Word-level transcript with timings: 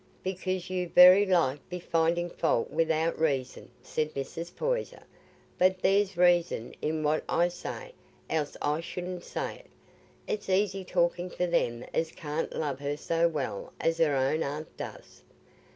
"Because 0.23 0.71
you'd 0.71 0.95
very 0.95 1.27
like 1.27 1.59
be 1.69 1.77
finding 1.79 2.31
fault 2.31 2.71
wi'out 2.71 3.19
reason," 3.19 3.69
said 3.83 4.15
Mrs. 4.15 4.51
Poyser. 4.55 5.03
"But 5.59 5.83
there's 5.83 6.17
reason 6.17 6.73
i' 6.83 6.89
what 6.91 7.23
I 7.29 7.49
say, 7.49 7.93
else 8.27 8.57
I 8.63 8.79
shouldna 8.81 9.21
say 9.21 9.57
it. 9.65 9.69
It's 10.25 10.49
easy 10.49 10.83
talking 10.83 11.29
for 11.29 11.45
them 11.45 11.85
as 11.93 12.11
can't 12.11 12.55
love 12.55 12.79
her 12.79 12.97
so 12.97 13.27
well 13.27 13.73
as 13.79 13.99
her 13.99 14.15
own 14.15 14.41
aunt 14.41 14.75
does. 14.75 15.21